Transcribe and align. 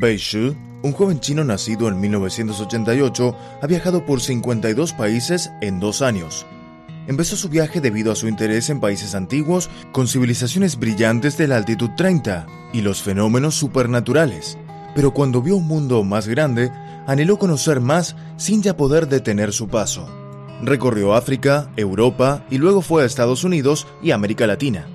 Bei 0.00 0.16
Shu, 0.16 0.54
un 0.82 0.92
joven 0.92 1.20
chino 1.20 1.44
nacido 1.44 1.86
en 1.88 2.00
1988, 2.00 3.36
ha 3.60 3.66
viajado 3.66 4.06
por 4.06 4.22
52 4.22 4.94
países 4.94 5.50
en 5.60 5.78
dos 5.78 6.00
años. 6.00 6.46
Empezó 7.06 7.36
su 7.36 7.48
viaje 7.48 7.80
debido 7.80 8.10
a 8.10 8.16
su 8.16 8.26
interés 8.26 8.70
en 8.70 8.80
países 8.80 9.14
antiguos 9.14 9.68
con 9.92 10.08
civilizaciones 10.08 10.78
brillantes 10.78 11.36
de 11.36 11.48
la 11.48 11.56
altitud 11.56 11.90
30 11.96 12.46
y 12.72 12.80
los 12.80 13.02
fenómenos 13.02 13.56
supernaturales. 13.56 14.56
Pero 14.94 15.12
cuando 15.12 15.42
vio 15.42 15.56
un 15.56 15.66
mundo 15.66 16.02
más 16.02 16.28
grande, 16.28 16.72
anheló 17.06 17.38
conocer 17.38 17.80
más 17.80 18.16
sin 18.36 18.62
ya 18.62 18.76
poder 18.76 19.06
detener 19.06 19.52
su 19.52 19.68
paso. 19.68 20.19
Recorrió 20.62 21.14
África, 21.14 21.70
Europa 21.76 22.44
y 22.50 22.58
luego 22.58 22.82
fue 22.82 23.02
a 23.02 23.06
Estados 23.06 23.44
Unidos 23.44 23.86
y 24.02 24.10
América 24.10 24.46
Latina 24.46 24.86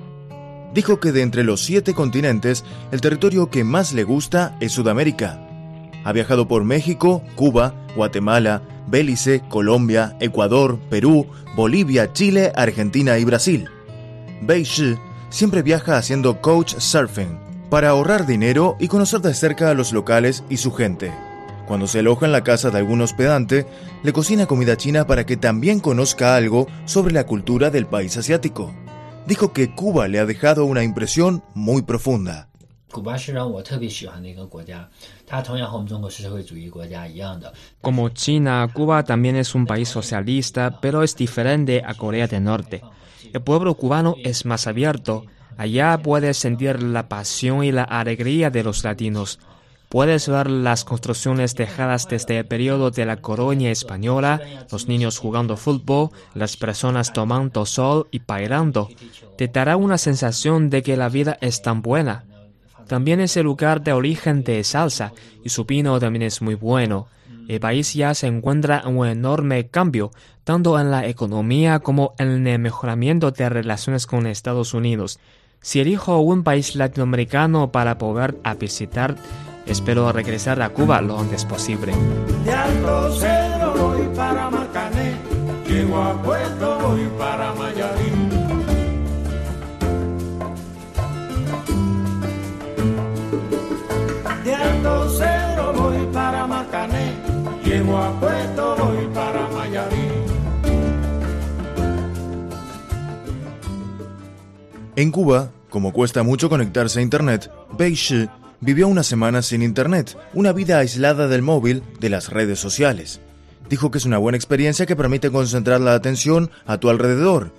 dijo 0.75 0.99
que 0.99 1.13
de 1.13 1.21
entre 1.21 1.45
los 1.45 1.63
siete 1.63 1.93
continentes, 1.93 2.65
el 2.91 2.99
territorio 2.99 3.49
que 3.49 3.63
más 3.63 3.93
le 3.93 4.03
gusta 4.03 4.57
es 4.59 4.73
Sudamérica. 4.73 5.39
Ha 6.03 6.11
viajado 6.11 6.47
por 6.49 6.65
México, 6.65 7.23
Cuba, 7.35 7.73
Guatemala, 7.95 8.61
Belice, 8.85 9.41
Colombia, 9.47 10.17
Ecuador, 10.19 10.77
Perú, 10.89 11.27
Bolivia, 11.55 12.11
Chile, 12.11 12.51
Argentina 12.55 13.17
y 13.17 13.23
Brasil. 13.23 13.69
Bei 14.41 14.63
Shi 14.63 14.97
siempre 15.29 15.63
viaja 15.63 15.97
haciendo 15.97 16.41
coach 16.41 16.75
surfing 16.77 17.39
para 17.69 17.89
ahorrar 17.89 18.27
dinero 18.27 18.75
y 18.77 18.89
conocer 18.89 19.21
de 19.21 19.33
cerca 19.33 19.71
a 19.71 19.73
los 19.73 19.93
locales 19.93 20.43
y 20.49 20.57
su 20.57 20.73
gente. 20.73 21.13
Cuando 21.67 21.87
se 21.87 21.99
aloja 21.99 22.25
en 22.25 22.31
la 22.31 22.43
casa 22.43 22.69
de 22.69 22.77
algún 22.77 23.01
hospedante, 23.01 23.65
le 24.03 24.13
cocina 24.13 24.45
comida 24.45 24.77
china 24.77 25.07
para 25.07 25.25
que 25.25 25.37
también 25.37 25.79
conozca 25.79 26.35
algo 26.35 26.67
sobre 26.85 27.13
la 27.13 27.25
cultura 27.25 27.69
del 27.69 27.87
país 27.87 28.15
asiático 28.17 28.73
dijo 29.25 29.53
que 29.53 29.73
Cuba 29.73 30.07
le 30.07 30.19
ha 30.19 30.25
dejado 30.25 30.65
una 30.65 30.83
impresión 30.83 31.43
muy 31.53 31.81
profunda. 31.81 32.49
Como 37.81 38.09
China, 38.09 38.69
Cuba 38.71 39.03
también 39.03 39.35
es 39.35 39.53
un 39.53 39.65
país 39.65 39.89
socialista, 39.89 40.79
pero 40.79 41.03
es 41.03 41.15
diferente 41.15 41.83
a 41.85 41.93
Corea 41.95 42.27
del 42.27 42.43
Norte. 42.45 42.81
El 43.33 43.41
pueblo 43.41 43.73
cubano 43.75 44.15
es 44.23 44.45
más 44.45 44.67
abierto. 44.67 45.25
Allá 45.57 45.99
puedes 46.01 46.37
sentir 46.37 46.81
la 46.81 47.09
pasión 47.09 47.63
y 47.65 47.71
la 47.71 47.83
alegría 47.83 48.49
de 48.49 48.63
los 48.63 48.83
latinos. 48.83 49.39
Puedes 49.89 50.27
ver 50.27 50.49
las 50.49 50.83
construcciones 50.83 51.55
dejadas 51.55 52.07
desde 52.07 52.39
el 52.39 52.45
periodo 52.45 52.91
de 52.91 53.05
la 53.05 53.17
colonia 53.17 53.71
española, 53.71 54.41
los 54.71 54.87
niños 54.87 55.17
jugando 55.17 55.57
fútbol, 55.57 56.09
las 56.33 56.57
personas 56.57 57.13
tomando 57.13 57.65
sol 57.65 58.07
y 58.11 58.19
bailando. 58.19 58.89
Te 59.37 59.47
dará 59.47 59.77
una 59.77 59.97
sensación 59.97 60.69
de 60.69 60.83
que 60.83 60.97
la 60.97 61.09
vida 61.09 61.37
es 61.41 61.61
tan 61.61 61.81
buena. 61.81 62.25
También 62.87 63.19
es 63.19 63.35
el 63.37 63.45
lugar 63.45 63.83
de 63.83 63.93
origen 63.93 64.43
de 64.43 64.63
salsa 64.63 65.13
y 65.43 65.49
su 65.49 65.65
vino 65.65 65.99
también 65.99 66.23
es 66.23 66.41
muy 66.41 66.55
bueno. 66.55 67.07
El 67.47 67.59
país 67.59 67.93
ya 67.93 68.13
se 68.13 68.27
encuentra 68.27 68.81
en 68.85 68.97
un 68.97 69.07
enorme 69.07 69.67
cambio, 69.67 70.11
tanto 70.43 70.79
en 70.79 70.89
la 70.89 71.07
economía 71.07 71.79
como 71.79 72.15
en 72.17 72.47
el 72.47 72.59
mejoramiento 72.59 73.31
de 73.31 73.49
relaciones 73.49 74.07
con 74.07 74.25
Estados 74.25 74.73
Unidos. 74.73 75.19
Si 75.61 75.79
elijo 75.79 76.19
un 76.19 76.43
país 76.43 76.75
latinoamericano 76.75 77.71
para 77.71 77.97
poder 77.97 78.35
visitar, 78.59 79.15
Espero 79.65 80.11
regresar 80.11 80.61
a 80.61 80.69
Cuba 80.69 81.01
lo 81.01 81.19
antes 81.19 81.43
posible. 81.43 81.93
De 82.43 82.51
Alto 82.51 83.11
Cedro 83.15 83.73
voy 83.73 84.07
para 84.15 84.49
Marcané, 84.49 85.15
llego 85.67 86.01
a 86.01 86.21
Puerto 86.21 86.79
voy 86.79 87.09
para 87.17 87.53
Mayarín. 87.53 88.29
De 94.43 94.53
Alto 94.53 95.09
Cedro 95.09 95.73
voy 95.73 96.07
para 96.13 96.45
Marcané, 96.45 97.13
llego 97.63 97.97
a 97.97 98.11
Puerto 98.19 98.75
voy 98.77 99.07
para 99.13 99.47
Mayarín. 99.49 100.25
En 104.95 105.11
Cuba, 105.11 105.49
como 105.69 105.91
cuesta 105.91 106.23
mucho 106.23 106.49
conectarse 106.49 106.99
a 106.99 107.01
Internet, 107.01 107.51
Shi 107.77 108.29
vivió 108.61 108.87
una 108.87 109.03
semana 109.03 109.41
sin 109.41 109.61
Internet, 109.61 110.17
una 110.33 110.53
vida 110.53 110.79
aislada 110.79 111.27
del 111.27 111.41
móvil, 111.41 111.83
de 111.99 112.09
las 112.09 112.29
redes 112.29 112.59
sociales. 112.59 113.21
Dijo 113.69 113.91
que 113.91 113.97
es 113.97 114.05
una 114.05 114.17
buena 114.17 114.37
experiencia 114.37 114.85
que 114.85 114.95
permite 114.95 115.31
concentrar 115.31 115.81
la 115.81 115.93
atención 115.93 116.51
a 116.65 116.77
tu 116.77 116.89
alrededor. 116.89 117.51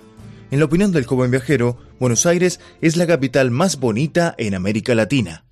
En 0.51 0.59
la 0.59 0.65
opinión 0.65 0.91
del 0.91 1.05
joven 1.05 1.31
viajero, 1.31 1.77
Buenos 1.99 2.25
Aires 2.25 2.59
es 2.81 2.95
la 2.95 3.05
capital 3.05 3.51
más 3.51 3.79
bonita 3.79 4.33
en 4.37 4.55
América 4.55 4.95
Latina. 4.95 5.43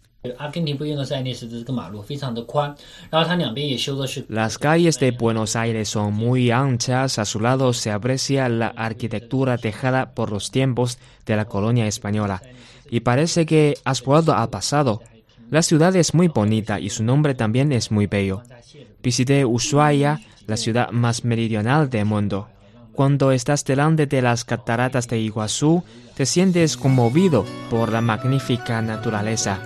Las 4.28 4.58
calles 4.58 5.00
de 5.00 5.12
Buenos 5.12 5.56
Aires 5.56 5.90
son 5.90 6.14
muy 6.14 6.52
anchas, 6.52 7.20
a 7.20 7.26
su 7.26 7.40
lado 7.40 7.74
se 7.74 7.92
aprecia 7.92 8.50
la 8.50 8.68
arquitectura 8.68 9.58
tejada 9.58 10.14
por 10.16 10.32
los 10.32 10.50
tiempos 10.50 10.98
de 11.26 11.36
la 11.36 11.46
colonia 11.46 11.86
española. 11.86 12.42
Y 12.90 13.02
parece 13.02 13.46
que 13.46 13.78
has 13.84 14.04
vuelto 14.04 14.34
al 14.34 14.50
pasado, 14.50 15.02
la 15.50 15.62
ciudad 15.62 15.96
es 15.96 16.14
muy 16.14 16.28
bonita 16.28 16.80
y 16.80 16.90
su 16.90 17.04
nombre 17.04 17.36
también 17.36 17.72
es 17.72 17.92
muy 17.92 18.08
bello. 18.08 18.42
Visité 19.04 19.46
Ushuaia, 19.46 20.22
la 20.48 20.58
ciudad 20.58 20.92
más 20.92 21.24
meridional 21.24 21.90
del 21.90 22.06
mundo. 22.06 22.50
Cuando 22.94 23.32
estás 23.32 23.66
delante 23.66 24.08
de 24.08 24.22
las 24.22 24.46
cataratas 24.46 25.08
de 25.08 25.20
Iguazú, 25.20 25.84
te 26.16 26.26
sientes 26.26 26.78
conmovido 26.78 27.46
por 27.70 27.92
la 27.92 28.02
magnífica 28.02 28.82
naturaleza. 28.82 29.60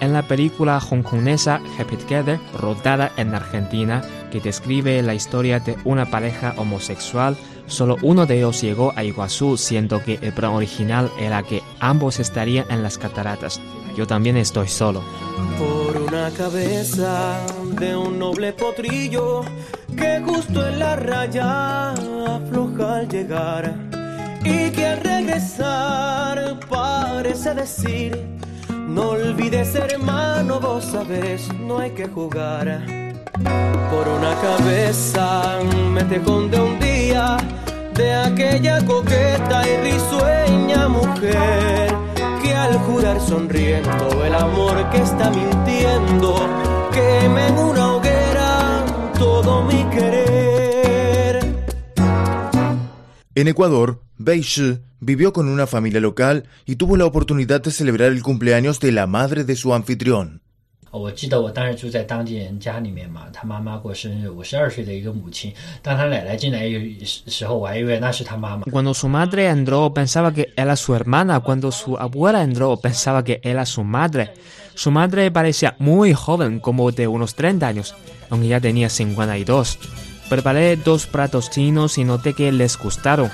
En 0.00 0.14
la 0.14 0.22
película 0.22 0.78
hongkonesa 0.78 1.60
Happy 1.78 1.96
Together, 1.96 2.40
rodada 2.58 3.12
en 3.18 3.34
Argentina, 3.34 4.02
que 4.32 4.40
describe 4.40 5.02
la 5.02 5.14
historia 5.14 5.60
de 5.60 5.76
una 5.84 6.06
pareja 6.10 6.54
homosexual, 6.56 7.36
solo 7.70 7.96
uno 8.02 8.26
de 8.26 8.36
ellos 8.36 8.60
llegó 8.60 8.92
a 8.94 9.04
Iguazú, 9.04 9.56
siendo 9.56 10.02
que 10.02 10.18
el 10.20 10.32
plan 10.32 10.52
original 10.52 11.10
era 11.18 11.42
que 11.42 11.62
ambos 11.78 12.20
estarían 12.20 12.66
en 12.70 12.82
las 12.82 12.98
cataratas. 12.98 13.60
Yo 13.96 14.06
también 14.06 14.36
estoy 14.36 14.68
solo. 14.68 15.02
Por 15.58 16.02
una 16.02 16.30
cabeza 16.30 17.40
de 17.78 17.96
un 17.96 18.18
noble 18.18 18.52
potrillo 18.52 19.42
que 19.96 20.20
justo 20.24 20.66
en 20.66 20.78
la 20.78 20.96
raya 20.96 21.92
afloja 21.92 22.96
al 22.96 23.08
llegar 23.08 23.74
y 24.44 24.70
que 24.70 24.86
al 24.86 25.00
regresar 25.00 26.60
parece 26.68 27.54
decir 27.54 28.18
no 28.86 29.10
olvides 29.10 29.74
hermano 29.74 30.60
vos 30.60 30.84
sabes 30.84 31.52
no 31.54 31.78
hay 31.78 31.90
que 31.90 32.08
jugar 32.08 32.82
por 33.90 34.08
una 34.08 34.34
cabeza 34.40 35.58
me 35.92 36.02
te 36.04 36.18
de 36.18 36.60
un 36.60 36.80
día 36.80 37.36
de 38.00 38.14
aquella 38.14 38.84
coqueta 38.84 39.62
y 39.68 39.92
risueña 39.92 40.88
mujer 40.88 42.00
al 42.60 42.78
jurar 42.78 43.20
sonriendo 43.20 44.24
el 44.24 44.34
amor 44.34 44.90
que 44.90 44.98
está 44.98 45.30
mintiendo, 45.30 46.34
queme 46.92 47.48
en 47.48 47.58
una 47.58 47.94
hoguera 47.94 48.84
todo 49.18 49.64
mi 49.64 49.82
querer. 49.90 51.40
En 53.34 53.48
Ecuador, 53.48 54.02
Shi 54.18 54.78
vivió 55.00 55.32
con 55.32 55.48
una 55.48 55.66
familia 55.66 56.00
local 56.00 56.44
y 56.66 56.76
tuvo 56.76 56.96
la 56.96 57.06
oportunidad 57.06 57.62
de 57.62 57.70
celebrar 57.70 58.12
el 58.12 58.22
cumpleaños 58.22 58.78
de 58.80 58.92
la 58.92 59.06
madre 59.06 59.44
de 59.44 59.56
su 59.56 59.72
anfitrión. 59.72 60.42
Cuando 68.70 68.92
su 68.92 69.08
madre 69.08 69.48
entró 69.48 69.94
pensaba 69.94 70.32
que 70.32 70.52
era 70.56 70.74
su 70.74 70.94
hermana, 70.94 71.40
cuando 71.40 71.70
su 71.70 71.96
abuela 71.96 72.42
entró 72.42 72.76
pensaba 72.76 73.22
que 73.22 73.40
era 73.44 73.64
su 73.66 73.84
madre. 73.84 74.32
Su 74.74 74.90
madre 74.90 75.30
parecía 75.30 75.76
muy 75.78 76.12
joven, 76.12 76.58
como 76.58 76.90
de 76.90 77.06
unos 77.06 77.34
30 77.34 77.66
años, 77.66 77.94
aunque 78.28 78.48
ya 78.48 78.60
tenía 78.60 78.88
52. 78.88 79.78
Preparé 80.28 80.76
dos 80.76 81.06
platos 81.06 81.50
chinos 81.50 81.98
y 81.98 82.04
noté 82.04 82.34
que 82.34 82.50
les 82.50 82.76
gustaron. 82.76 83.30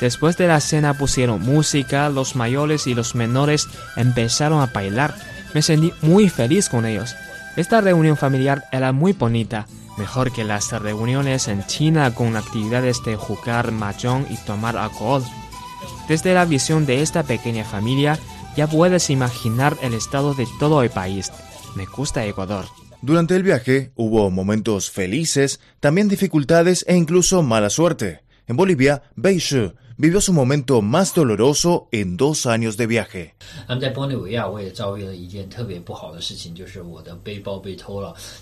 Después 0.00 0.36
de 0.36 0.48
la 0.48 0.60
cena 0.60 0.94
pusieron 0.94 1.40
música, 1.42 2.08
los 2.08 2.36
mayores 2.36 2.86
y 2.86 2.94
los 2.94 3.14
menores 3.14 3.68
empezaron 3.96 4.60
a 4.60 4.66
bailar. 4.66 5.14
Me 5.54 5.62
sentí 5.62 5.92
muy 6.02 6.28
feliz 6.28 6.68
con 6.68 6.86
ellos. 6.86 7.14
Esta 7.56 7.80
reunión 7.80 8.16
familiar 8.16 8.64
era 8.72 8.92
muy 8.92 9.12
bonita, 9.12 9.66
mejor 9.98 10.32
que 10.32 10.44
las 10.44 10.72
reuniones 10.72 11.48
en 11.48 11.66
China 11.66 12.14
con 12.14 12.36
actividades 12.36 13.02
de 13.04 13.16
jugar 13.16 13.72
mahjong 13.72 14.26
y 14.30 14.36
tomar 14.38 14.76
alcohol. 14.76 15.22
Desde 16.08 16.34
la 16.34 16.44
visión 16.44 16.86
de 16.86 17.02
esta 17.02 17.22
pequeña 17.22 17.64
familia, 17.64 18.18
ya 18.56 18.66
puedes 18.66 19.10
imaginar 19.10 19.76
el 19.82 19.94
estado 19.94 20.34
de 20.34 20.46
todo 20.58 20.82
el 20.82 20.90
país. 20.90 21.30
Me 21.74 21.86
gusta 21.86 22.24
Ecuador. 22.26 22.66
Durante 23.02 23.34
el 23.34 23.42
viaje 23.42 23.92
hubo 23.96 24.30
momentos 24.30 24.90
felices, 24.90 25.60
también 25.80 26.08
dificultades 26.08 26.84
e 26.88 26.96
incluso 26.96 27.42
mala 27.42 27.68
suerte. 27.68 28.20
En 28.46 28.56
Bolivia, 28.56 29.02
Beishu 29.16 29.74
vivió 30.02 30.20
su 30.20 30.32
momento 30.32 30.82
más 30.82 31.14
doloroso 31.14 31.86
en 31.92 32.16
dos 32.16 32.46
años 32.46 32.76
de 32.76 32.88
viaje. 32.88 33.36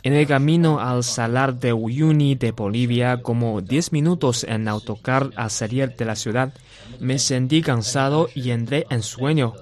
En 0.02 0.14
el 0.14 0.26
camino 0.26 0.80
al 0.80 1.04
salar 1.04 1.60
de 1.60 1.74
Uyuni 1.74 2.34
de 2.34 2.52
Bolivia, 2.52 3.20
como 3.20 3.60
10 3.60 3.92
minutos 3.92 4.44
en 4.44 4.68
autocar 4.68 5.32
al 5.36 5.50
salir 5.50 5.94
de 5.96 6.06
la 6.06 6.16
ciudad, 6.16 6.54
me 6.98 7.18
sentí 7.18 7.60
cansado 7.60 8.30
y 8.34 8.52
entré 8.52 8.86
en 8.88 9.02
sueño. 9.02 9.52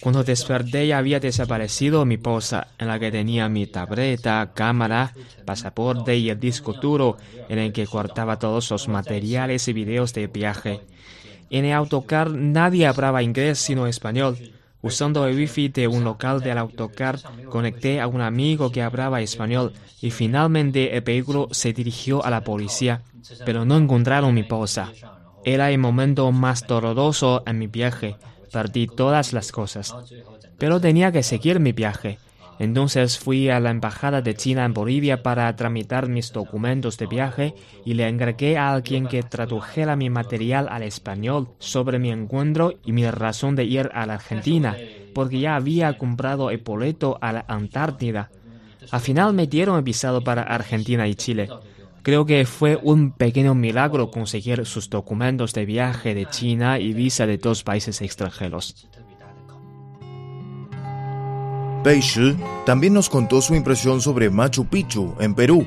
Cuando 0.00 0.24
desperté 0.24 0.86
ya 0.86 0.96
había 0.96 1.20
desaparecido 1.20 2.06
mi 2.06 2.16
posa, 2.16 2.68
en 2.78 2.88
la 2.88 2.98
que 2.98 3.12
tenía 3.12 3.50
mi 3.50 3.66
tableta, 3.66 4.52
cámara, 4.54 5.12
pasaporte 5.44 6.16
y 6.16 6.30
el 6.30 6.40
disco 6.40 6.72
duro, 6.72 7.18
en 7.50 7.58
el 7.58 7.74
que 7.74 7.84
guardaba 7.84 8.38
todos 8.38 8.70
los 8.70 8.88
materiales 8.88 9.68
y 9.68 9.74
videos 9.74 10.14
de 10.14 10.26
viaje. 10.26 10.80
En 11.50 11.64
el 11.64 11.72
autocar 11.72 12.30
nadie 12.30 12.86
hablaba 12.86 13.22
inglés 13.22 13.58
sino 13.58 13.86
español. 13.86 14.36
Usando 14.82 15.26
el 15.26 15.36
wifi 15.36 15.68
de 15.68 15.88
un 15.88 16.04
local 16.04 16.40
del 16.40 16.58
autocar, 16.58 17.18
conecté 17.48 18.00
a 18.00 18.06
un 18.06 18.20
amigo 18.20 18.70
que 18.70 18.82
hablaba 18.82 19.22
español 19.22 19.72
y 20.02 20.10
finalmente 20.10 20.94
el 20.94 21.00
vehículo 21.00 21.48
se 21.52 21.72
dirigió 21.72 22.24
a 22.24 22.28
la 22.28 22.44
policía, 22.44 23.00
pero 23.46 23.64
no 23.64 23.78
encontraron 23.78 24.34
mi 24.34 24.42
posa. 24.42 24.92
Era 25.44 25.70
el 25.70 25.78
momento 25.78 26.30
más 26.32 26.66
doloroso 26.66 27.42
en 27.46 27.58
mi 27.58 27.66
viaje. 27.66 28.16
Perdí 28.52 28.86
todas 28.86 29.32
las 29.32 29.52
cosas. 29.52 29.94
Pero 30.58 30.80
tenía 30.80 31.12
que 31.12 31.22
seguir 31.22 31.60
mi 31.60 31.72
viaje. 31.72 32.18
Entonces 32.58 33.18
fui 33.18 33.48
a 33.48 33.60
la 33.60 33.70
Embajada 33.70 34.22
de 34.22 34.34
China 34.34 34.64
en 34.64 34.74
Bolivia 34.74 35.22
para 35.22 35.54
tramitar 35.56 36.08
mis 36.08 36.32
documentos 36.32 36.96
de 36.98 37.06
viaje 37.06 37.54
y 37.84 37.94
le 37.94 38.08
encargué 38.08 38.56
a 38.56 38.72
alguien 38.72 39.06
que 39.06 39.22
tradujera 39.22 39.96
mi 39.96 40.10
material 40.10 40.68
al 40.70 40.82
español 40.82 41.48
sobre 41.58 41.98
mi 41.98 42.10
encuentro 42.10 42.74
y 42.84 42.92
mi 42.92 43.08
razón 43.10 43.56
de 43.56 43.64
ir 43.64 43.90
a 43.92 44.06
la 44.06 44.14
Argentina, 44.14 44.76
porque 45.14 45.40
ya 45.40 45.56
había 45.56 45.98
comprado 45.98 46.50
el 46.50 46.58
boleto 46.58 47.18
a 47.20 47.32
la 47.32 47.44
Antártida. 47.48 48.30
Al 48.90 49.00
final 49.00 49.32
me 49.34 49.46
dieron 49.46 49.76
el 49.76 49.82
visado 49.82 50.22
para 50.22 50.42
Argentina 50.42 51.08
y 51.08 51.14
Chile. 51.14 51.48
Creo 52.02 52.26
que 52.26 52.44
fue 52.44 52.78
un 52.82 53.12
pequeño 53.12 53.54
milagro 53.54 54.10
conseguir 54.10 54.66
sus 54.66 54.90
documentos 54.90 55.54
de 55.54 55.64
viaje 55.64 56.14
de 56.14 56.26
China 56.26 56.78
y 56.78 56.92
visa 56.92 57.26
de 57.26 57.38
dos 57.38 57.64
países 57.64 58.02
extranjeros. 58.02 58.86
Pei 61.84 62.00
Shi 62.00 62.34
también 62.64 62.94
nos 62.94 63.10
contó 63.10 63.42
su 63.42 63.54
impresión 63.54 64.00
sobre 64.00 64.30
Machu 64.30 64.64
Picchu, 64.64 65.14
en 65.20 65.34
Perú, 65.34 65.66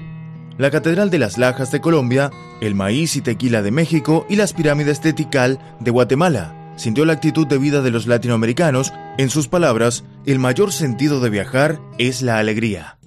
la 0.57 0.71
Catedral 0.71 1.11
de 1.11 1.19
las 1.19 1.37
Lajas 1.37 1.71
de 1.71 1.79
Colombia, 1.79 2.31
el 2.59 2.73
maíz 2.73 3.15
y 3.15 3.21
tequila 3.21 3.61
de 3.61 3.69
México 3.69 4.25
y 4.27 4.35
las 4.35 4.53
pirámides 4.53 5.03
de 5.03 5.13
Tikal 5.13 5.59
de 5.79 5.91
Guatemala. 5.91 6.73
Sintió 6.75 7.05
la 7.05 7.13
actitud 7.13 7.45
de 7.45 7.59
vida 7.59 7.83
de 7.83 7.91
los 7.91 8.07
latinoamericanos. 8.07 8.91
En 9.19 9.29
sus 9.29 9.47
palabras, 9.47 10.05
el 10.25 10.39
mayor 10.39 10.71
sentido 10.71 11.19
de 11.19 11.29
viajar 11.29 11.79
es 11.99 12.23
la 12.23 12.39
alegría. 12.39 12.97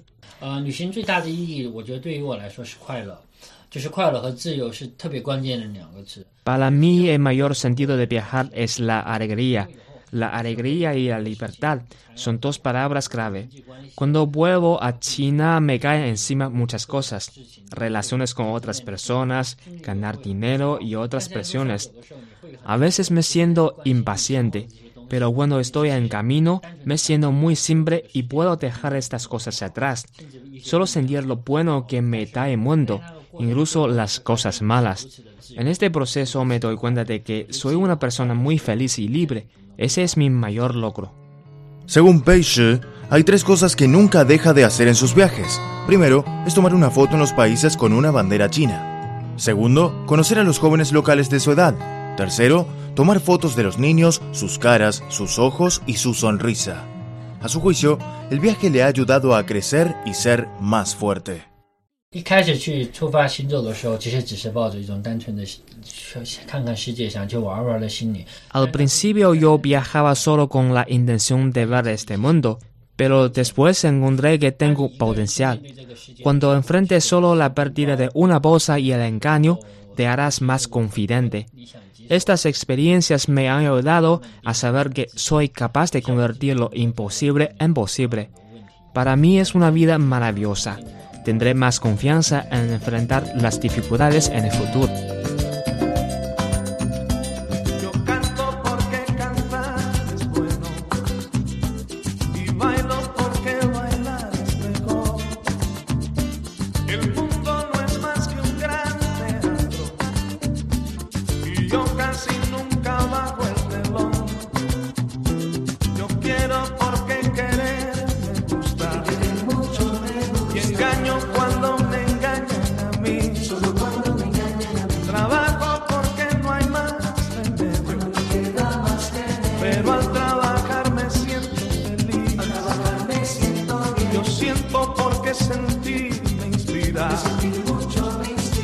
Para 6.45 6.71
mí 6.71 7.09
el 7.09 7.19
mayor 7.19 7.55
sentido 7.55 7.97
de 7.97 8.05
viajar 8.05 8.49
es 8.53 8.79
la 8.79 9.01
alegría. 9.01 9.67
La 10.11 10.27
alegría 10.27 10.93
y 10.93 11.07
la 11.07 11.19
libertad 11.19 11.81
son 12.15 12.39
dos 12.39 12.59
palabras 12.59 13.07
clave. 13.07 13.49
Cuando 13.95 14.27
vuelvo 14.27 14.83
a 14.83 14.99
China 14.99 15.59
me 15.61 15.79
caen 15.79 16.03
encima 16.03 16.49
muchas 16.49 16.85
cosas, 16.85 17.31
relaciones 17.69 18.33
con 18.33 18.49
otras 18.49 18.81
personas, 18.81 19.57
ganar 19.81 20.21
dinero 20.21 20.79
y 20.81 20.95
otras 20.95 21.29
presiones. 21.29 21.91
A 22.65 22.75
veces 22.75 23.09
me 23.09 23.23
siento 23.23 23.77
impaciente, 23.85 24.67
pero 25.07 25.31
cuando 25.31 25.59
estoy 25.61 25.89
en 25.89 26.09
camino 26.09 26.61
me 26.83 26.97
siento 26.97 27.31
muy 27.31 27.55
simple 27.55 28.03
y 28.13 28.23
puedo 28.23 28.57
dejar 28.57 28.95
estas 28.95 29.29
cosas 29.29 29.61
atrás. 29.61 30.05
Solo 30.61 30.87
sentir 30.87 31.25
lo 31.25 31.37
bueno 31.37 31.87
que 31.87 32.01
me 32.01 32.25
da 32.25 32.49
el 32.49 32.57
mundo, 32.57 33.01
incluso 33.39 33.87
las 33.87 34.19
cosas 34.19 34.61
malas. 34.61 35.21
En 35.55 35.67
este 35.67 35.89
proceso 35.89 36.43
me 36.43 36.59
doy 36.59 36.75
cuenta 36.75 37.05
de 37.05 37.23
que 37.23 37.47
soy 37.49 37.75
una 37.75 37.97
persona 37.97 38.33
muy 38.33 38.57
feliz 38.57 38.99
y 38.99 39.07
libre 39.07 39.47
ese 39.81 40.03
es 40.03 40.15
mi 40.15 40.29
mayor 40.29 40.75
logro. 40.75 41.11
Según 41.87 42.21
Pei 42.21 42.45
hay 43.09 43.23
tres 43.23 43.43
cosas 43.43 43.75
que 43.75 43.87
nunca 43.87 44.23
deja 44.23 44.53
de 44.53 44.63
hacer 44.63 44.87
en 44.87 44.95
sus 44.95 45.15
viajes. 45.15 45.59
Primero, 45.87 46.23
es 46.45 46.53
tomar 46.53 46.73
una 46.73 46.91
foto 46.91 47.13
en 47.13 47.19
los 47.19 47.33
países 47.33 47.75
con 47.75 47.91
una 47.91 48.11
bandera 48.11 48.49
china. 48.49 49.33
Segundo, 49.37 50.05
conocer 50.05 50.39
a 50.39 50.43
los 50.43 50.59
jóvenes 50.59 50.91
locales 50.91 51.29
de 51.29 51.39
su 51.39 51.51
edad. 51.51 51.75
Tercero, 52.15 52.67
tomar 52.95 53.19
fotos 53.19 53.55
de 53.55 53.63
los 53.63 53.79
niños, 53.79 54.21
sus 54.31 54.59
caras, 54.59 55.03
sus 55.09 55.39
ojos 55.39 55.81
y 55.87 55.95
su 55.95 56.13
sonrisa. 56.13 56.85
A 57.41 57.49
su 57.49 57.59
juicio, 57.59 57.97
el 58.29 58.39
viaje 58.39 58.69
le 58.69 58.83
ha 58.83 58.87
ayudado 58.87 59.35
a 59.35 59.45
crecer 59.45 59.95
y 60.05 60.13
ser 60.13 60.47
más 60.59 60.95
fuerte. 60.95 61.50
Al 68.49 68.69
principio 68.69 69.33
yo 69.33 69.59
viajaba 69.59 70.13
solo 70.15 70.49
con 70.49 70.73
la 70.73 70.85
intención 70.89 71.53
de 71.53 71.65
ver 71.65 71.87
este 71.87 72.17
mundo, 72.17 72.59
pero 72.97 73.29
después 73.29 73.85
encontré 73.85 74.39
que 74.39 74.51
tengo 74.51 74.91
potencial. 74.97 75.61
Cuando 76.21 76.53
enfrentes 76.53 77.05
solo 77.05 77.33
la 77.33 77.53
pérdida 77.53 77.95
de 77.95 78.09
una 78.13 78.39
bolsa 78.39 78.77
y 78.77 78.91
el 78.91 78.99
engaño, 78.99 79.59
te 79.95 80.05
harás 80.05 80.41
más 80.41 80.67
confidente. 80.67 81.45
Estas 82.09 82.45
experiencias 82.45 83.29
me 83.29 83.47
han 83.47 83.61
ayudado 83.61 84.21
a 84.43 84.53
saber 84.53 84.89
que 84.89 85.07
soy 85.15 85.47
capaz 85.47 85.93
de 85.93 86.01
convertir 86.01 86.59
lo 86.59 86.71
imposible 86.73 87.55
en 87.57 87.73
posible. 87.73 88.31
Para 88.93 89.15
mí 89.15 89.39
es 89.39 89.55
una 89.55 89.71
vida 89.71 89.97
maravillosa 89.97 90.77
tendré 91.23 91.53
más 91.53 91.79
confianza 91.79 92.45
en 92.51 92.71
enfrentar 92.71 93.23
las 93.35 93.59
dificultades 93.59 94.29
en 94.29 94.45
el 94.45 94.51
futuro. 94.51 94.90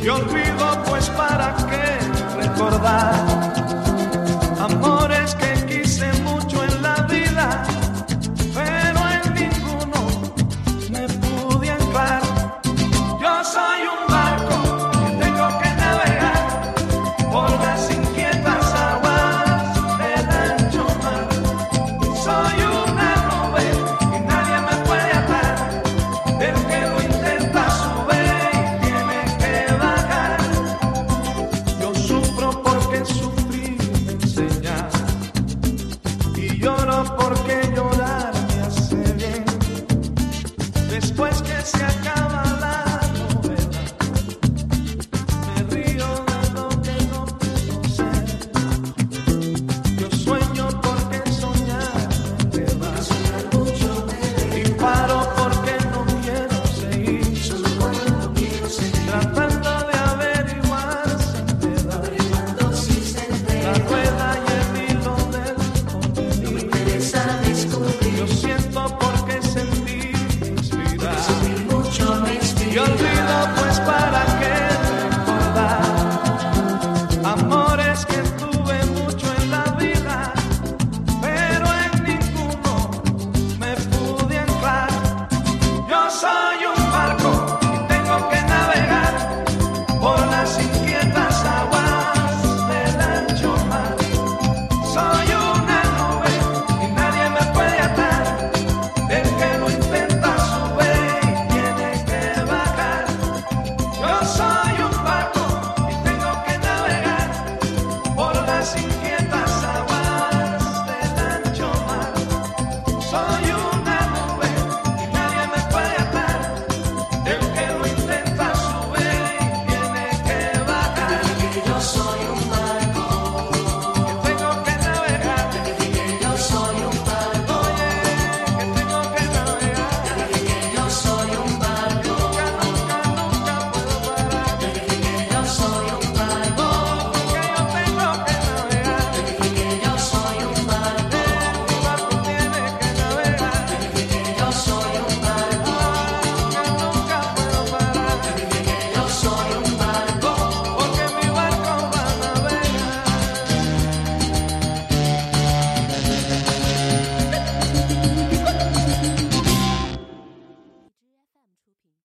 Y 0.04 0.10
olvido 0.10 0.84
pues 0.90 1.10
para 1.12 1.56
qué 1.70 2.42
recordar 2.42 3.37